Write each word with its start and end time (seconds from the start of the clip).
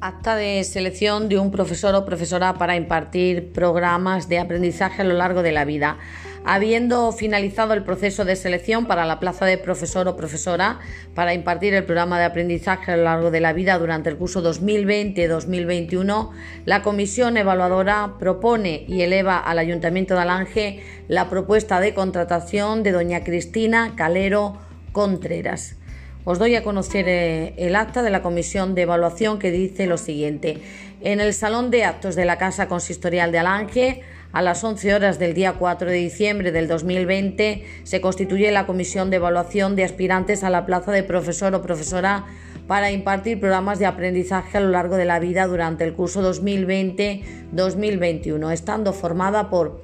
Acta 0.00 0.36
de 0.36 0.62
selección 0.62 1.28
de 1.28 1.40
un 1.40 1.50
profesor 1.50 1.92
o 1.96 2.04
profesora 2.06 2.54
para 2.54 2.76
impartir 2.76 3.50
programas 3.52 4.28
de 4.28 4.38
aprendizaje 4.38 5.02
a 5.02 5.04
lo 5.04 5.14
largo 5.14 5.42
de 5.42 5.50
la 5.50 5.64
vida. 5.64 5.98
Habiendo 6.44 7.10
finalizado 7.10 7.74
el 7.74 7.82
proceso 7.82 8.24
de 8.24 8.36
selección 8.36 8.86
para 8.86 9.04
la 9.06 9.18
plaza 9.18 9.44
de 9.44 9.58
profesor 9.58 10.06
o 10.06 10.16
profesora 10.16 10.78
para 11.16 11.34
impartir 11.34 11.74
el 11.74 11.82
programa 11.82 12.16
de 12.16 12.26
aprendizaje 12.26 12.92
a 12.92 12.96
lo 12.96 13.02
largo 13.02 13.32
de 13.32 13.40
la 13.40 13.52
vida 13.52 13.76
durante 13.76 14.08
el 14.08 14.16
curso 14.16 14.40
2020-2021, 14.40 16.30
la 16.64 16.82
comisión 16.82 17.36
evaluadora 17.36 18.14
propone 18.20 18.84
y 18.86 19.02
eleva 19.02 19.36
al 19.38 19.58
Ayuntamiento 19.58 20.14
de 20.14 20.20
Alange 20.20 20.80
la 21.08 21.28
propuesta 21.28 21.80
de 21.80 21.92
contratación 21.92 22.84
de 22.84 22.92
doña 22.92 23.24
Cristina 23.24 23.94
Calero 23.96 24.58
Contreras. 24.92 25.77
Os 26.30 26.38
doy 26.38 26.54
a 26.56 26.62
conocer 26.62 27.08
eh, 27.08 27.54
el 27.56 27.74
acta 27.74 28.02
de 28.02 28.10
la 28.10 28.20
comisión 28.20 28.74
de 28.74 28.82
evaluación 28.82 29.38
que 29.38 29.50
dice 29.50 29.86
lo 29.86 29.96
siguiente. 29.96 30.58
En 31.00 31.20
el 31.20 31.32
Salón 31.32 31.70
de 31.70 31.84
Actos 31.84 32.16
de 32.16 32.26
la 32.26 32.36
Casa 32.36 32.68
Consistorial 32.68 33.32
de 33.32 33.38
Alange, 33.38 34.02
a 34.32 34.42
las 34.42 34.62
11 34.62 34.92
horas 34.92 35.18
del 35.18 35.32
día 35.32 35.54
4 35.54 35.88
de 35.88 35.96
diciembre 35.96 36.52
del 36.52 36.68
2020, 36.68 37.64
se 37.82 38.02
constituye 38.02 38.52
la 38.52 38.66
comisión 38.66 39.08
de 39.08 39.16
evaluación 39.16 39.74
de 39.74 39.84
aspirantes 39.84 40.44
a 40.44 40.50
la 40.50 40.66
plaza 40.66 40.92
de 40.92 41.02
profesor 41.02 41.54
o 41.54 41.62
profesora 41.62 42.26
para 42.66 42.90
impartir 42.90 43.40
programas 43.40 43.78
de 43.78 43.86
aprendizaje 43.86 44.58
a 44.58 44.60
lo 44.60 44.68
largo 44.68 44.96
de 44.96 45.06
la 45.06 45.20
vida 45.20 45.46
durante 45.46 45.84
el 45.84 45.94
curso 45.94 46.20
2020-2021, 46.30 48.52
estando 48.52 48.92
formada 48.92 49.48
por 49.48 49.82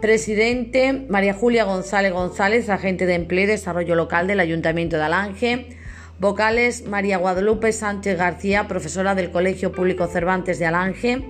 presidente 0.00 1.04
María 1.10 1.34
Julia 1.34 1.64
González 1.64 2.14
González, 2.14 2.70
agente 2.70 3.04
de 3.04 3.16
empleo 3.16 3.44
y 3.44 3.48
desarrollo 3.48 3.94
local 3.94 4.26
del 4.26 4.40
Ayuntamiento 4.40 4.96
de 4.96 5.02
Alange, 5.02 5.81
Vocales 6.22 6.86
María 6.86 7.18
Guadalupe 7.18 7.72
Sánchez 7.72 8.16
García, 8.16 8.68
profesora 8.68 9.16
del 9.16 9.32
Colegio 9.32 9.72
Público 9.72 10.06
Cervantes 10.06 10.60
de 10.60 10.66
Alange. 10.66 11.24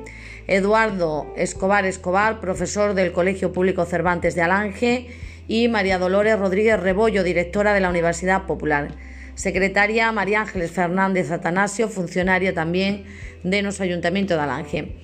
Eduardo 0.47 1.33
Escobar 1.35 1.87
Escobar, 1.87 2.41
profesor 2.41 2.93
del 2.93 3.11
Colegio 3.11 3.55
Público 3.55 3.87
Cervantes 3.87 4.35
de 4.35 4.43
Alange. 4.43 5.07
Y 5.49 5.69
María 5.69 5.99
Dolores 5.99 6.39
Rodríguez 6.39 6.79
Rebollo, 6.79 7.25
directora 7.25 7.73
de 7.73 7.81
la 7.81 7.89
Universidad 7.89 8.45
Popular. 8.45 8.89
Secretaria 9.35 10.13
María 10.13 10.43
Ángeles 10.43 10.73
Fernández 10.73 11.31
Atanasio, 11.31 11.89
funcionario 11.89 12.53
también 12.53 13.07
de 13.45 13.63
nuestro 13.63 13.87
Ayuntamiento 13.87 14.35
de 14.35 14.41
Alange. 14.41 14.97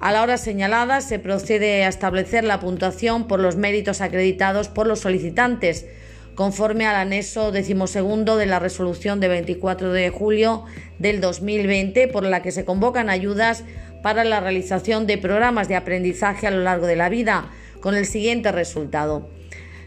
A 0.00 0.10
la 0.10 0.24
hora 0.24 0.38
señalada 0.38 1.00
se 1.00 1.20
procede 1.20 1.84
a 1.84 1.88
establecer 1.88 2.42
la 2.42 2.58
puntuación 2.58 3.28
por 3.28 3.38
los 3.38 3.54
méritos 3.54 4.00
acreditados 4.00 4.66
por 4.66 4.88
los 4.88 4.98
solicitantes 4.98 5.86
conforme 6.36 6.86
al 6.86 6.94
anexo 6.94 7.50
decimosegundo 7.50 8.36
de 8.36 8.46
la 8.46 8.60
resolución 8.60 9.18
de 9.18 9.28
24 9.28 9.90
de 9.90 10.10
julio 10.10 10.64
del 11.00 11.20
2020, 11.20 12.06
por 12.08 12.22
la 12.24 12.42
que 12.42 12.52
se 12.52 12.64
convocan 12.64 13.10
ayudas 13.10 13.64
para 14.02 14.22
la 14.22 14.38
realización 14.38 15.06
de 15.08 15.18
programas 15.18 15.66
de 15.66 15.74
aprendizaje 15.74 16.46
a 16.46 16.52
lo 16.52 16.62
largo 16.62 16.86
de 16.86 16.94
la 16.94 17.08
vida, 17.08 17.50
con 17.80 17.96
el 17.96 18.06
siguiente 18.06 18.52
resultado. 18.52 19.28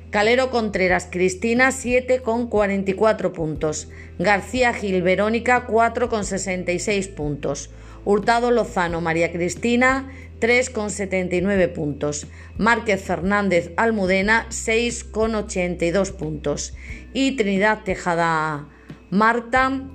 Calero 0.09 0.49
Contreras 0.49 1.07
Cristina 1.11 1.69
7,44 1.69 3.31
puntos. 3.31 3.89
García 4.17 4.73
Gil 4.73 5.03
Verónica 5.03 5.67
4,66 5.67 7.13
puntos. 7.13 7.69
Hurtado 8.05 8.49
Lozano 8.49 9.01
María 9.01 9.31
Cristina 9.31 10.09
3,79 10.39 11.73
puntos. 11.73 12.25
Márquez 12.57 13.03
Fernández 13.03 13.71
Almudena 13.77 14.47
6,82 14.49 16.11
puntos. 16.13 16.73
Y 17.13 17.35
Trinidad 17.35 17.83
Tejada 17.83 18.67
Marta 19.11 19.89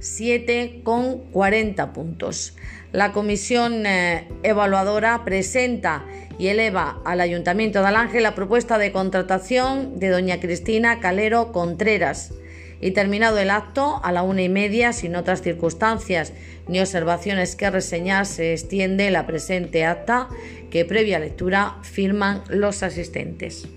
7,40 0.00 1.92
puntos. 1.92 2.56
La 2.92 3.12
comisión 3.12 3.86
eh, 3.86 4.26
evaluadora 4.42 5.24
presenta 5.24 6.04
y 6.38 6.48
eleva 6.48 7.00
al 7.04 7.20
Ayuntamiento 7.20 7.80
de 7.80 7.86
Alange 7.86 8.20
la 8.20 8.34
propuesta 8.34 8.78
de 8.78 8.92
contratación 8.92 9.98
de 10.00 10.08
doña 10.08 10.40
Cristina 10.40 10.98
Calero 11.00 11.52
Contreras 11.52 12.32
y 12.80 12.92
terminado 12.92 13.38
el 13.38 13.50
acto, 13.50 14.00
a 14.02 14.10
la 14.10 14.22
una 14.22 14.42
y 14.42 14.48
media, 14.48 14.92
sin 14.92 15.14
otras 15.14 15.42
circunstancias 15.42 16.32
ni 16.66 16.80
observaciones 16.80 17.56
que 17.56 17.70
reseñar, 17.70 18.26
se 18.26 18.52
extiende 18.52 19.10
la 19.10 19.26
presente 19.26 19.84
acta 19.84 20.28
que 20.70 20.84
previa 20.84 21.18
lectura 21.18 21.76
firman 21.82 22.42
los 22.48 22.82
asistentes. 22.82 23.68